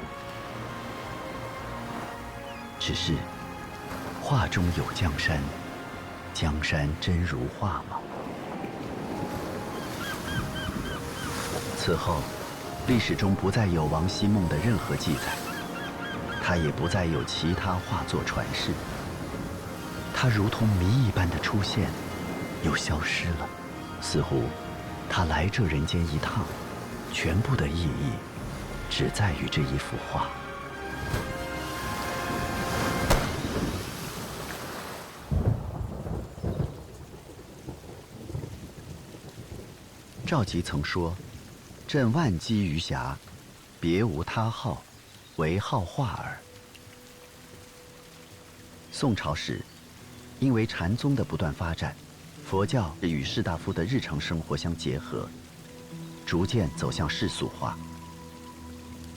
[2.81, 3.15] 只是，
[4.21, 5.39] 画中有江山，
[6.35, 8.01] 江山真如画吗？
[11.77, 12.17] 此后，
[12.87, 15.33] 历史中不再有王希孟的任何记载，
[16.43, 18.73] 他也不再有其他画作传世。
[20.15, 21.89] 他如同谜一般的出现，
[22.63, 23.49] 又消失了，
[24.03, 24.43] 似乎
[25.09, 26.45] 他来这人间一趟，
[27.11, 28.11] 全部的意义
[28.91, 30.29] 只在于这一幅画。
[40.27, 41.15] 赵佶曾说。
[41.95, 43.15] 朕万机于暇，
[43.79, 44.83] 别无他好，
[45.37, 46.37] 唯好画耳。
[48.91, 49.65] 宋朝时，
[50.41, 51.95] 因为禅宗的不断发展，
[52.45, 55.29] 佛教与士大夫的日常生活相结合，
[56.27, 57.79] 逐渐走向世俗化。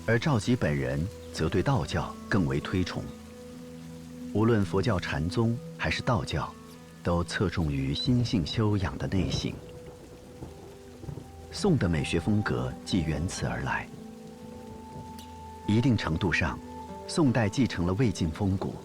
[0.06, 3.04] 而赵佶本人则对道教更为推崇。
[4.34, 6.54] 无论佛教禅宗还是道教，
[7.02, 9.52] 都侧重于心性修养的内省。
[11.60, 13.88] 宋的美学风格即源此而来。
[15.66, 16.56] 一定程度上，
[17.08, 18.76] 宋代继承了魏晋风骨，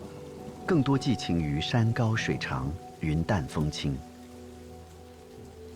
[0.64, 3.94] 更多寄情于山高水长、云淡风轻。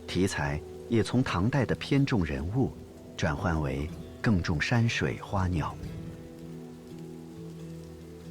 [0.07, 2.73] 题材也从唐代的偏重人物，
[3.15, 3.91] 转换为
[4.23, 5.77] 更重山水花鸟。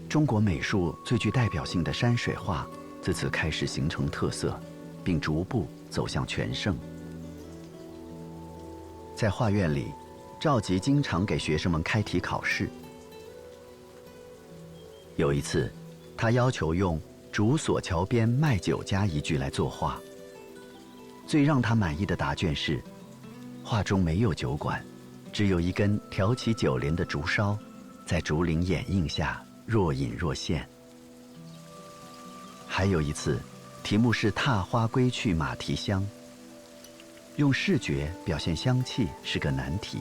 [0.10, 2.67] 中国美术最具代表性的山水画
[2.99, 4.60] 自此开始形成特色，
[5.04, 6.75] 并逐步走向全盛。
[9.15, 9.93] 在画院里，
[10.39, 12.69] 赵佶经常给学生们开题考试。
[15.15, 15.71] 有一次，
[16.17, 16.99] 他要求用
[17.32, 19.97] “竹索桥边卖酒家”一句来作画。
[21.25, 22.84] 最让他满意的答卷是：
[23.63, 24.86] 画中没有酒馆，
[25.32, 27.58] 只有一根挑起酒帘的竹梢，
[28.06, 30.67] 在竹林掩映下若隐若现。
[32.67, 33.39] 还有一次，
[33.82, 36.06] 题目是“踏花归去马蹄香”。
[37.38, 40.00] 用视觉表现香气是个难题，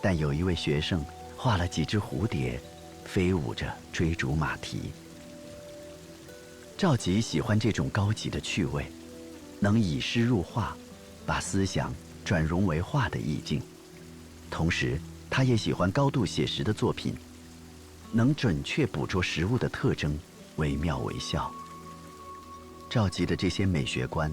[0.00, 1.04] 但有一位学生
[1.36, 2.60] 画了几只蝴蝶，
[3.04, 4.92] 飞舞着追逐马蹄。
[6.78, 8.86] 赵佶喜欢这种高级的趣味，
[9.58, 10.76] 能以诗入画，
[11.26, 11.92] 把思想
[12.24, 13.60] 转融为画的意境。
[14.48, 17.16] 同时，他也喜欢高度写实的作品，
[18.12, 20.16] 能准确捕捉实物的特征，
[20.56, 21.52] 惟妙惟肖。
[22.88, 24.30] 赵佶的这些美学观，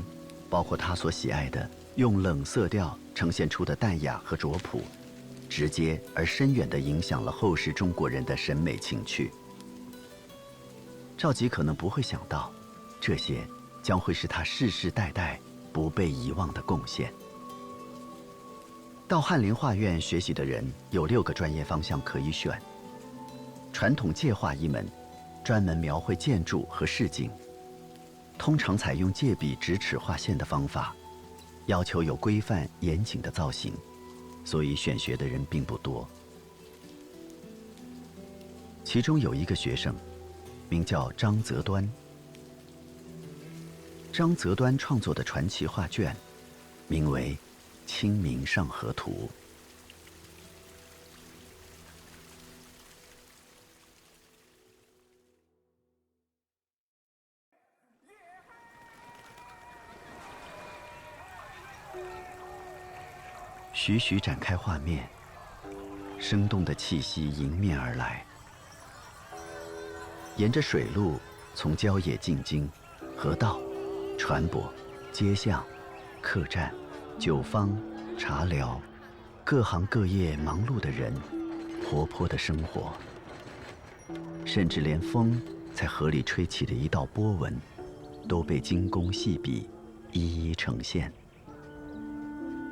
[0.47, 1.67] 包括他所喜爱的。
[1.99, 4.81] 用冷色调呈现出的淡雅和拙朴，
[5.49, 9.29] 直接而深远地影响了后世中国人的审美情趣。
[11.17, 12.49] 赵佶可能不会想到，
[13.01, 13.45] 这些
[13.83, 15.37] 将会是他世世代代
[15.73, 17.13] 不被遗忘的贡献。
[19.05, 22.57] 到翰林画院学习的人有六个专业方向可以选：
[23.73, 24.87] 传统界画一门，
[25.43, 27.29] 专门描绘建筑和市景，
[28.37, 30.95] 通常采用借笔直尺画线的方法。
[31.69, 33.71] 要求有规范严谨的造型，
[34.43, 36.07] 所以选学的人并不多。
[38.83, 39.93] 其中有一个学生，
[40.67, 41.87] 名叫张择端。
[44.11, 46.15] 张择端创作的传奇画卷，
[46.87, 47.33] 名为
[47.85, 49.29] 《清明上河图》。
[63.81, 65.07] 徐徐展开画面，
[66.19, 68.25] 生动的气息迎面而来。
[70.35, 71.17] 沿着水路，
[71.55, 72.69] 从郊野进京，
[73.15, 73.57] 河道，
[74.17, 74.63] 船舶、
[75.13, 75.63] 街巷、
[76.19, 76.75] 客栈、
[77.17, 77.73] 酒坊、
[78.17, 78.81] 茶寮，
[79.45, 81.13] 各行各业忙碌的人，
[81.89, 82.91] 活泼的生活，
[84.43, 85.41] 甚至连风
[85.73, 87.57] 在河里吹起的一道波纹，
[88.27, 89.69] 都被精工细笔
[90.11, 91.13] 一一呈现。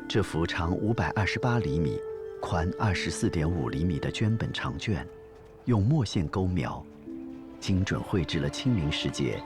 [0.10, 2.00] 这幅长五百二十八厘米、
[2.42, 5.06] 宽二十四点五厘米的绢本长卷，
[5.66, 6.82] 用墨线勾描，
[7.60, 9.38] 精准绘制了清明时节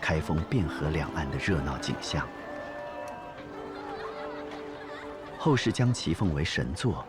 [0.00, 2.26] 开封汴河两岸的热闹景象。
[5.38, 7.06] 后世将其奉为神作，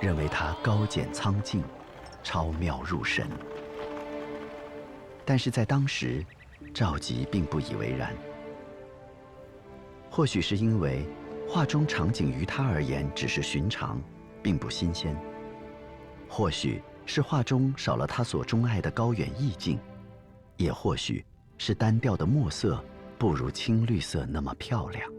[0.00, 1.62] 认为它高简苍劲、
[2.22, 3.28] 超妙入神。
[5.26, 6.24] 但是在当时，
[6.72, 8.14] 赵佶并不以为然。
[10.08, 11.06] 或许是因为。
[11.48, 13.98] 画中场景于他而言只是寻常，
[14.42, 15.16] 并不新鲜。
[16.28, 19.78] 或许是画中少了他所钟爱的高远意境，
[20.58, 21.24] 也或许
[21.56, 22.84] 是单调的墨色
[23.18, 25.10] 不如青绿色那么漂亮。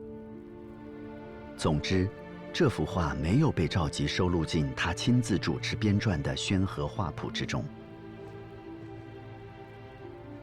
[1.58, 2.08] 总之，
[2.54, 7.66] 这幅画没有被赵佶收录进他亲自主持编撰的《宣和画谱》之中，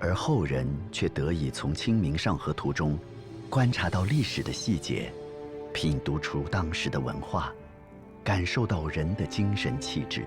[0.01, 2.99] 而后人却得以从《清明上河图》中
[3.49, 5.13] 观察到历史的细节。
[5.77, 7.53] 品读出当时的文化，
[8.25, 10.27] 感受到人的精神气质。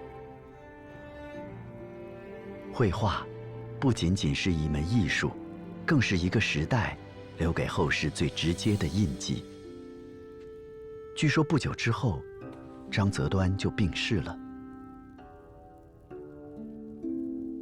[2.72, 3.26] 绘画
[3.80, 5.32] 不仅仅是一门艺术，
[5.88, 6.96] 更是一个时代
[7.40, 9.44] 留给后世最直接的印记。
[11.18, 12.22] 据说不久之后，
[12.92, 14.38] 张择端就病逝了。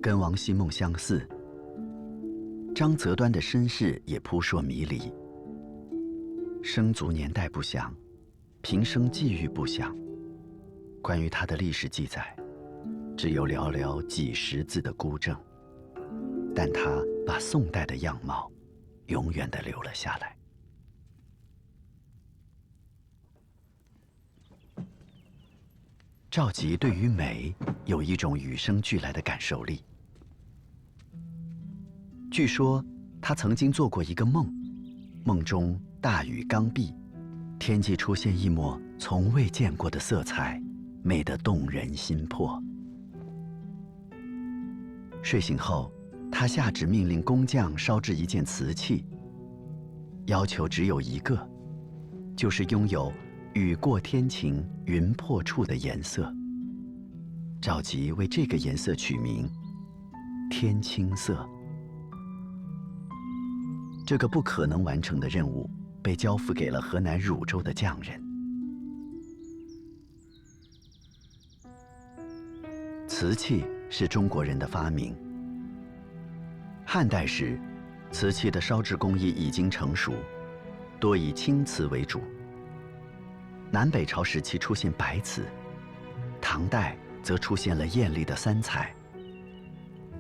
[0.02, 1.26] 跟王希孟相似，
[2.76, 5.10] 张择端的身世也扑朔迷离。
[6.64, 7.94] 生卒年代不详，
[8.62, 9.96] 平生际遇不详。
[11.02, 12.36] 关于他的历史记载，
[13.16, 15.38] 只有寥寥几十字的孤证。
[16.54, 18.52] 但他把宋代的样貌，
[19.06, 20.36] 永远的留了下来。
[26.30, 27.56] 赵佶对于美
[27.86, 29.84] 有一种与生俱来的感受力。
[32.30, 32.84] 据说
[33.22, 34.52] 他曾经做过一个梦，
[35.24, 35.80] 梦中。
[36.00, 36.94] 大雨刚毕，
[37.58, 40.62] 天际出现一抹从未见过的色彩，
[41.02, 42.62] 美得动人心魄。
[45.24, 45.92] 睡醒后，
[46.32, 49.04] 他下旨命令工匠烧制一件瓷器，
[50.28, 51.50] 要求只有一个，
[52.36, 53.12] 就是拥有
[53.54, 56.32] 雨过天晴、云破处的颜色。
[57.60, 59.50] 赵佶为这个颜色取名
[60.52, 61.44] “天青色”。
[64.06, 65.68] 这个不可能完成的任务。
[66.08, 68.24] 被交付给了河南汝州的匠人。
[73.06, 75.14] 瓷器是中国人的发明。
[76.86, 77.60] 汉代时，
[78.10, 80.14] 瓷器的烧制工艺已经成熟，
[80.98, 82.22] 多以青瓷为主。
[83.70, 85.44] 南北朝时期出现白瓷，
[86.40, 88.96] 唐代则出现了艳丽的三彩。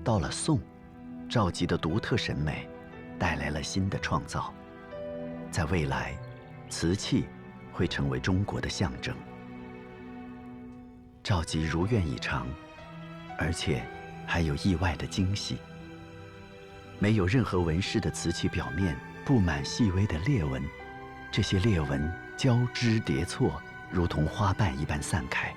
[0.03, 0.59] 到了宋，
[1.29, 2.67] 赵佶的独特审美
[3.17, 4.53] 带来了新的创造。
[5.51, 6.17] 在未来，
[6.69, 7.25] 瓷器
[7.71, 9.15] 会成为中国的象征。
[11.23, 12.47] 赵佶如愿以偿，
[13.37, 13.83] 而且
[14.25, 15.57] 还有意外的惊喜。
[16.99, 20.63] 没有任何纹饰的瓷器表面布满细微的裂纹，
[21.31, 25.53] 这些裂纹交织叠错，如同花瓣一般散开。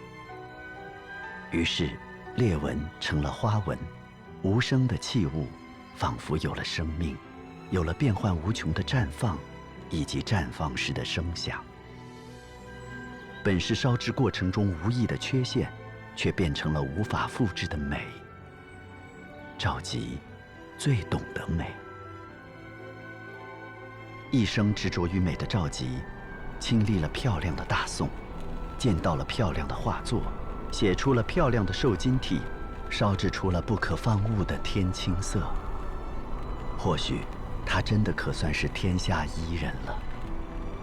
[1.51, 1.91] 于是，
[2.36, 3.78] 裂纹成了花纹，
[4.43, 5.47] 无声的器物
[5.97, 7.16] 仿佛有了生命，
[7.70, 9.38] 有了变幻无穷的绽放。
[9.91, 11.61] 以及绽放时的声响，
[13.43, 15.70] 本是烧制过程中无意的缺陷，
[16.14, 18.07] 却变成了无法复制的美。
[19.59, 20.16] 赵佶
[20.78, 21.72] 最懂得美，
[24.30, 25.86] 一生执着于美的赵佶，
[26.61, 28.09] 经历了漂亮的大宋，
[28.78, 30.22] 见到了漂亮的画作，
[30.70, 32.41] 写出了漂亮的瘦金体，
[32.88, 35.43] 烧制出了不可方物的天青色。
[36.78, 37.22] 或许。
[37.73, 39.97] 他真的可算是天下伊人了，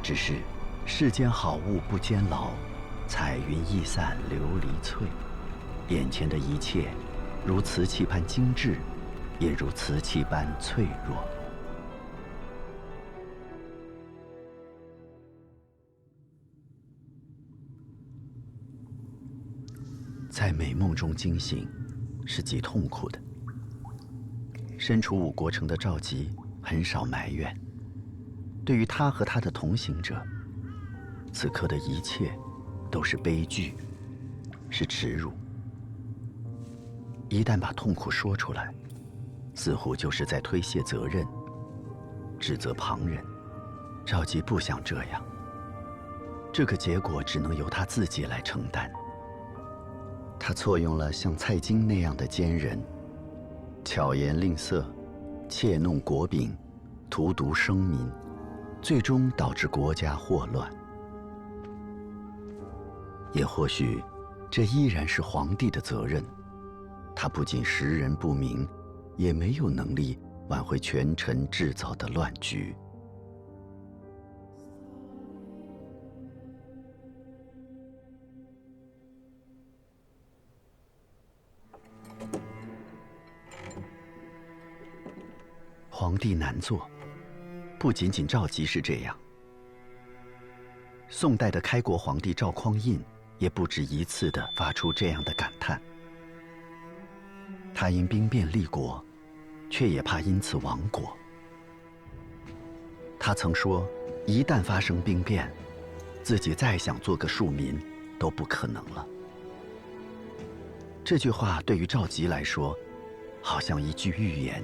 [0.02, 0.38] 只是
[0.86, 2.52] 世间好物不坚牢，
[3.10, 5.06] 彩云易散琉璃脆。
[5.90, 6.90] 眼前的一切，
[7.46, 8.78] 如瓷器般精致，
[9.38, 11.22] 也如瓷器般脆弱。
[20.30, 21.68] 在美梦中惊醒，
[22.26, 23.20] 是极痛苦的。
[24.78, 26.30] 身处五国城的赵佶。
[26.68, 27.58] 很少埋怨。
[28.66, 30.22] 对于他和他的同行者，
[31.32, 32.38] 此刻的一切
[32.92, 33.74] 都是悲剧，
[34.70, 35.32] 是耻辱。
[37.30, 38.74] 一旦把痛苦说出来，
[39.56, 41.26] 似乎就是在推卸责任，
[42.38, 43.24] 指责旁人。
[44.06, 45.24] 赵姬不想这样，
[46.52, 48.92] 这个结果只能由他自己来承担。
[50.38, 52.78] 他错用了像蔡京那样的奸人，
[53.86, 54.86] 巧言令色，
[55.50, 56.56] 窃弄国柄，
[57.10, 58.00] 荼毒生民，
[58.82, 60.70] 最终导致国家祸乱。
[63.34, 64.04] 也或许，
[64.52, 66.24] 这依然是皇帝的责任。
[67.16, 68.68] 他不仅识人不明，
[69.16, 70.20] 也没有能力
[70.50, 72.76] 挽回权臣制造的乱局。
[86.08, 86.90] 皇帝难做，
[87.78, 89.14] 不仅仅赵佶是这样。
[91.10, 92.98] 宋代的开国皇帝赵匡胤
[93.40, 95.82] 也不止一次的发出这样的感叹。
[97.76, 99.04] 他因兵变立国，
[99.70, 101.14] 却也怕因此亡国。
[103.20, 103.86] 他曾说
[104.26, 105.54] ：“一旦发生兵变，
[106.24, 107.78] 自己再想做个庶民
[108.18, 109.06] 都不可能了。”
[111.04, 112.74] 这句话对于赵佶来说，
[113.42, 114.64] 好像一句预言。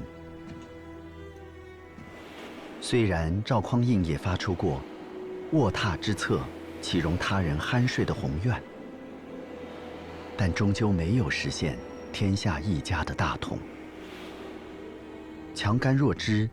[2.85, 4.81] 虽然赵匡胤也发出过
[5.53, 6.41] “卧榻之侧，
[6.81, 8.61] 岂容他人酣睡”的宏愿，
[10.35, 11.77] 但终究没有实现。
[12.11, 13.57] 天下一家的大统，
[15.55, 16.47] 强干弱枝，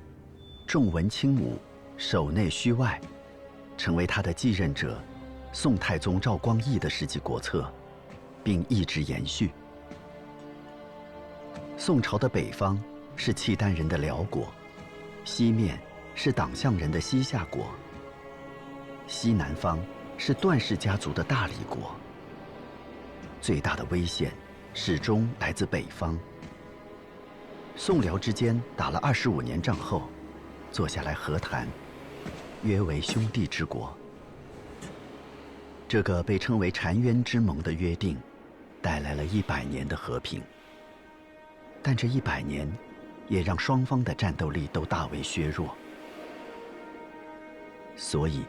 [0.68, 1.58] 重文轻武，
[1.96, 2.98] 守内虚外，
[3.76, 5.02] 成为他的继任者
[5.52, 7.68] 宋太宗赵光义的实际国策，
[8.44, 9.50] 并一直延续。
[11.76, 12.80] 宋朝的北方
[13.16, 14.46] 是契丹人的辽国，
[15.24, 15.76] 西面
[16.14, 17.70] 是党项人的西夏国，
[19.06, 19.78] 西南方
[20.16, 21.94] 是段氏家族的大理国。
[23.40, 24.32] 最大的危险。
[24.72, 26.16] 始终来自北方。
[27.74, 30.04] 宋辽之间打了二十五年仗后，
[30.70, 31.66] 坐下来和谈，
[32.62, 33.92] 约为兄弟之国。
[35.88, 38.16] 这个被称为澶渊之盟的约定，
[38.80, 40.40] 带来了一百年的和平。
[41.82, 42.70] 但这一百年，
[43.26, 45.76] 也让双方的战斗力都大为削弱。
[48.02, 48.44] 所以，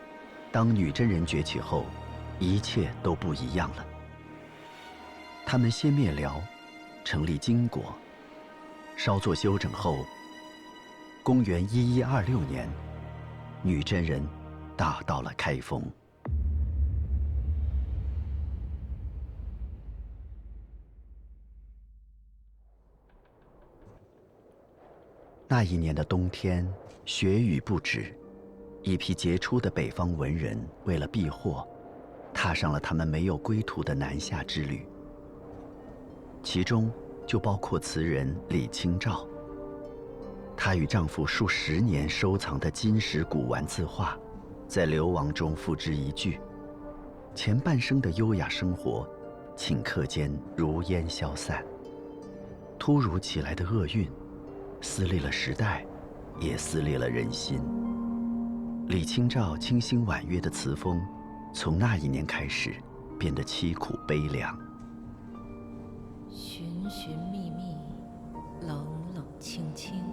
[0.49, 1.85] 当女真人崛起后，
[2.39, 3.85] 一切都不一样了。
[5.45, 6.41] 他们先灭辽，
[7.03, 7.93] 成立金国，
[8.95, 10.05] 稍作休整后，
[11.21, 12.65] 公元一一二六年，
[13.61, 14.25] 女真人
[14.77, 15.83] 打到了开封。
[25.45, 26.65] 那一年的冬天，
[27.03, 28.15] 雪雨不止，
[28.83, 31.67] 一批杰出的北方文人为了避祸，
[32.33, 34.87] 踏上了他们没有归途的南下之旅。
[36.41, 36.91] 其中
[37.27, 39.27] 就包括词人李清照。
[40.57, 44.17] 她与丈夫数十年收藏的金石古玩字画，
[44.67, 46.39] 在流亡中付之一炬。
[47.35, 49.07] 前半生的优雅生活，
[49.55, 51.63] 顷刻间如烟消散。
[52.79, 54.09] 突如其来的厄运，
[54.81, 55.85] 撕裂了时代，
[56.39, 57.61] 也撕裂了人心。
[58.91, 61.01] 李清照清新婉约的词风，
[61.53, 62.75] 从那一年开始，
[63.17, 64.53] 变得凄苦悲凉。
[66.29, 67.77] 寻寻觅觅，
[68.67, 68.85] 冷
[69.15, 70.03] 冷清清，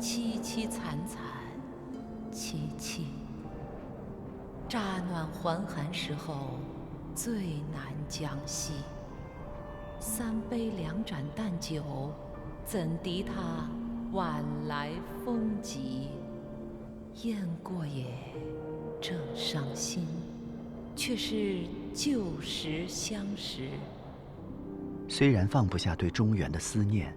[0.00, 1.20] 凄凄惨惨，
[2.32, 3.08] 戚戚。
[4.66, 4.80] 乍
[5.10, 6.58] 暖还寒时候，
[7.14, 7.34] 最
[7.70, 8.72] 难将息。
[9.98, 11.84] 三杯两盏淡酒，
[12.64, 13.68] 怎敌他
[14.12, 14.90] 晚来
[15.22, 16.08] 风急？
[17.16, 18.06] 雁过也，
[19.00, 20.06] 正伤心，
[20.96, 23.68] 却是旧时相识。
[25.08, 27.14] 虽然放不下对中原的思念，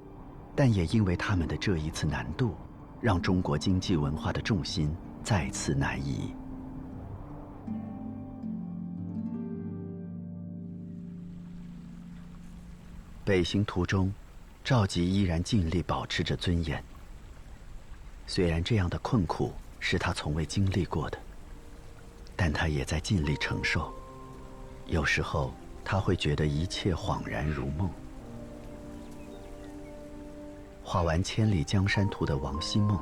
[0.56, 2.56] 但也因为他们的这一次难度，
[3.00, 6.34] 让中国经济文化的重心再次南移。
[13.24, 14.14] 北行途中，
[14.66, 16.84] 赵佶依然尽力保持着尊严。
[18.28, 19.54] 虽然这样的困苦
[19.84, 21.18] 是他从未经历过的，
[22.38, 23.94] 但他也在尽力承受。
[24.86, 25.54] 有时候。
[25.86, 27.90] 他会觉得一切恍然如梦。
[30.82, 32.98] 画完《千里江山图》的王希孟，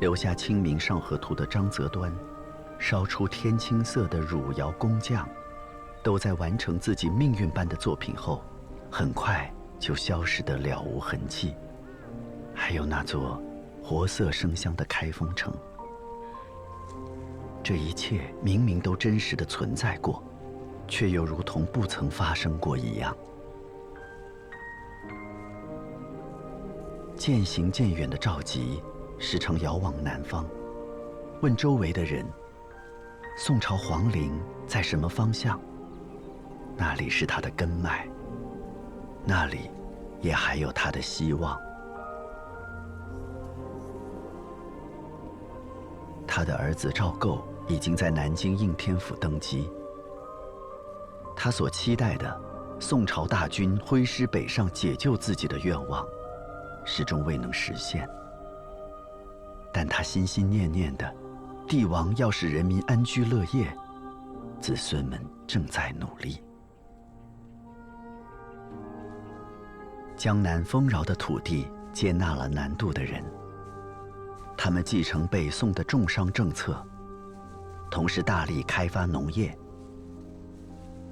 [0.00, 2.12] 留下《清明上河图》的张择端，
[2.78, 5.26] 烧出天青色的汝窑工匠，
[6.02, 8.42] 都在完成自己命运般的作品后，
[8.90, 11.54] 很快就消失得了无痕迹。
[12.54, 13.42] 还有那座
[13.82, 15.50] 活色生香的开封城，
[17.62, 20.22] 这一切明明都真实的存在过。
[20.90, 23.16] 却又如同不曾发生过一样。
[27.14, 28.82] 渐行渐远的赵佶，
[29.16, 30.44] 时常遥望南方，
[31.42, 32.26] 问周围的人
[33.38, 34.32] ：“宋朝皇陵
[34.66, 35.60] 在什么方向？
[36.76, 38.08] 那里是他的根脉，
[39.24, 39.70] 那里
[40.20, 41.56] 也还有他的希望。”
[46.26, 49.70] 他的儿子赵构已经在南京应天府登基，
[51.36, 52.40] 他所期待的
[52.80, 56.04] 宋朝大军挥师北上解救自己的愿望，
[56.84, 58.08] 始终未能实现。
[59.72, 61.14] 但他心心念念的，
[61.68, 63.72] 帝王要使人民安居乐业，
[64.60, 66.42] 子孙们正在努力。
[70.16, 73.24] 江南丰饶的土地接纳了南渡的人。
[74.56, 76.84] 他们继承北宋的重商政策，
[77.90, 79.56] 同时大力开发农业。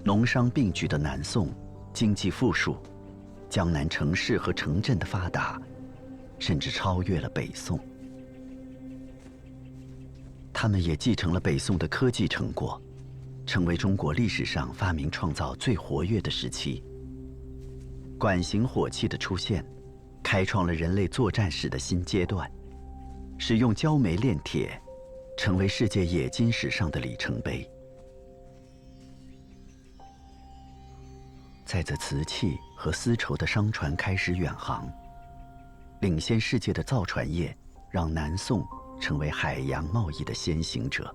[0.05, 1.53] 农商并举的南宋，
[1.93, 2.76] 经济富庶，
[3.51, 5.61] 江南城市和城镇的发达，
[6.39, 7.79] 甚至超越了北宋。
[10.53, 12.81] 他们也继承了北宋的科技成果，
[13.45, 16.83] 成为中国历史上发明创造最活跃的时期。
[18.18, 19.64] 管型火器的出现，
[20.22, 22.51] 开创了人类作战史的新阶段。
[23.41, 24.81] 使用焦煤炼铁，
[25.39, 27.64] 成为世界冶金史上的里程碑。
[31.64, 34.91] 载着瓷器和丝绸的商船开始远航，
[36.01, 37.57] 领先世界的造船业，
[37.89, 38.66] 让南宋
[39.01, 41.14] 成为海洋贸易的先行者。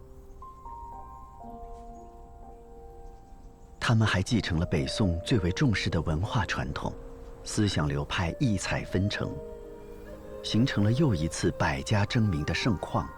[3.77, 6.93] 他们还继承了北宋最为重视的文化传统，
[7.43, 9.29] 思想流派异彩纷呈。
[10.43, 13.09] 形成了又一次百家争鸣的盛况，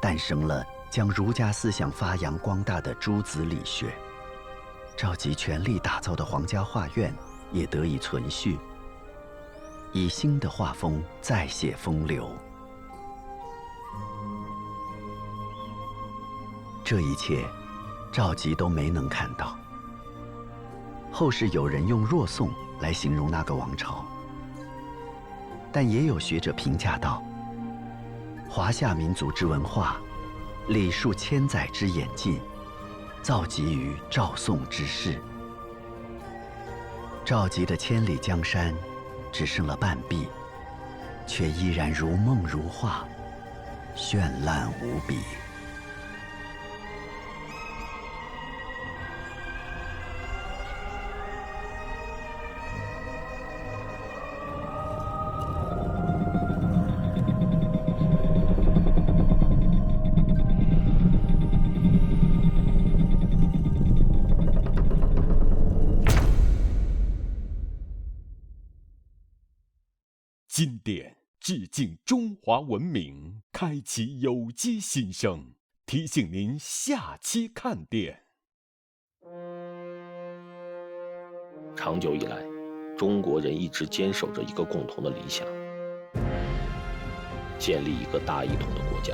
[0.00, 3.94] 诞生了将儒家思想发扬光大的诸子理学。
[4.96, 7.14] 赵佶全力打造的皇家画院
[7.52, 8.58] 也得以存续，
[9.92, 12.30] 以新的画风再写风流。
[16.82, 17.44] 这一切，
[18.12, 19.56] 赵佶都没能看到。
[21.12, 24.04] 后世有人用“弱宋”来形容那个王朝。
[25.72, 27.22] 但也有学者评价道
[28.48, 30.00] ：“华夏民族之文化，
[30.68, 32.40] 礼数千载之演进，
[33.22, 35.20] 造极于赵宋之世。
[37.24, 38.74] 赵佶的千里江山，
[39.30, 40.28] 只剩了半壁，
[41.26, 43.06] 却依然如梦如画，
[43.96, 45.18] 绚烂无比。”
[72.56, 75.52] 华文明，开启有机新生。
[75.84, 78.22] 提醒您下期看点。
[81.76, 82.42] 长久以来，
[82.96, 85.46] 中国人一直坚守着一个共同的理想：
[87.58, 89.12] 建立一个大一统的国家。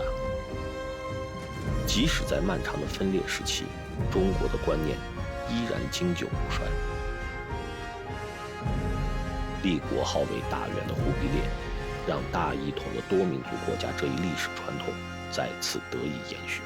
[1.84, 3.64] 即使在漫长的分裂时期，
[4.12, 4.96] 中国的观念
[5.50, 6.64] 依然经久不衰。
[9.64, 11.42] 立国号为大元的忽必烈，
[12.06, 14.88] 让大一统的多民族国家这一历史传统
[15.30, 16.62] 再次得以延续。